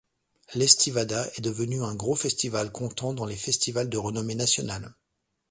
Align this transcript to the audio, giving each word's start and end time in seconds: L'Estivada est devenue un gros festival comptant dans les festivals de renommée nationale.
L'Estivada 0.55 1.27
est 1.37 1.41
devenue 1.41 1.83
un 1.83 1.93
gros 1.93 2.15
festival 2.15 2.71
comptant 2.71 3.13
dans 3.13 3.27
les 3.27 3.35
festivals 3.35 3.87
de 3.87 3.99
renommée 3.99 4.33
nationale. 4.33 4.95